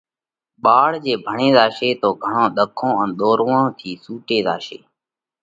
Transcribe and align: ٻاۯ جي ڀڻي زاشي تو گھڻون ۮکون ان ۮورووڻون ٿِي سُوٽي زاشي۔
ٻاۯ 0.63 0.93
جي 1.03 1.13
ڀڻي 1.25 1.49
زاشي 1.57 1.89
تو 2.01 2.09
گھڻون 2.23 2.47
ۮکون 2.57 2.91
ان 3.01 3.09
ۮورووڻون 3.19 3.65
ٿِي 3.77 3.91
سُوٽي 4.03 4.37
زاشي۔ 4.45 4.77